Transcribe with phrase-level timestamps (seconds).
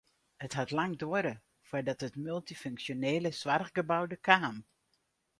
[0.45, 1.33] It hat lang duorre
[1.69, 4.55] foardat it multyfunksjonele soarchgebou der kaam.